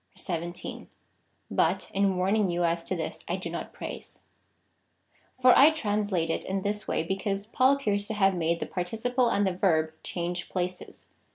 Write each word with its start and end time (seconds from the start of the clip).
1 0.15 0.41
7. 0.55 0.87
But, 1.51 1.91
in 1.93 2.17
warning 2.17 2.49
you 2.49 2.63
as 2.63 2.83
to 2.85 2.95
this, 2.95 3.23
I 3.27 3.35
do 3.35 3.51
not 3.51 3.71
praise} 3.71 4.21
For 5.39 5.55
I 5.55 5.69
translate 5.69 6.31
it 6.31 6.43
in 6.43 6.63
this 6.63 6.87
way, 6.87 7.03
because 7.03 7.45
Paul 7.45 7.73
appears 7.73 8.07
to 8.07 8.15
have 8.15 8.33
made 8.33 8.59
the 8.59 8.65
participle 8.65 9.29
and 9.29 9.45
the 9.45 9.53
verb 9.53 9.93
change 10.01 10.49
places. 10.49 11.09